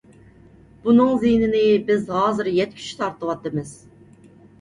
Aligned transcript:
بۇنىڭ 0.85 1.11
زىيىنىنى 1.23 1.61
بىز 1.89 2.07
ھازىر 2.15 2.49
يەتكۈچە 2.53 2.97
تارتىۋاتىمىز. 3.03 3.75